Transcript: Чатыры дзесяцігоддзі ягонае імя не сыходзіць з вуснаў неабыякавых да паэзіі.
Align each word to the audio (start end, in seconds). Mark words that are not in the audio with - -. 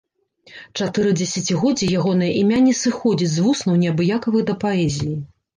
Чатыры 0.79 1.11
дзесяцігоддзі 1.19 1.89
ягонае 1.99 2.29
імя 2.41 2.63
не 2.71 2.73
сыходзіць 2.81 3.31
з 3.35 3.45
вуснаў 3.49 3.79
неабыякавых 3.85 4.41
да 4.49 4.57
паэзіі. 4.65 5.15